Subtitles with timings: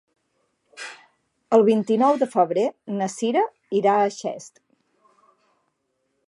[1.57, 2.63] El vint-i-nou de febrer
[2.97, 3.45] na Cira
[3.81, 4.59] irà a Xest.